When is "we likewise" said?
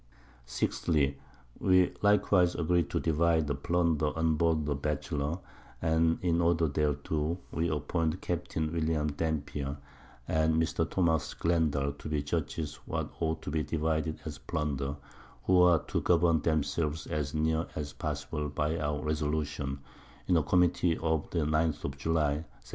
1.59-2.55